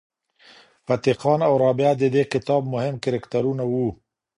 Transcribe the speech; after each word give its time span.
فتح 0.85 1.15
خان 1.21 1.39
او 1.49 1.53
رابعه 1.63 1.93
د 1.97 2.03
دې 2.15 2.23
کتاب 2.33 2.61
مهم 2.73 2.95
کرکټرونه 3.03 3.63
وو. 3.71 3.87